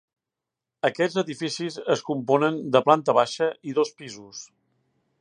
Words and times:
Aquests 0.89 1.19
edificis 1.23 1.77
es 1.97 2.03
componen 2.09 2.59
de 2.77 2.81
planta 2.89 3.19
baixa 3.21 3.53
i 3.73 3.79
dos 3.81 3.97
pisos. 4.01 4.43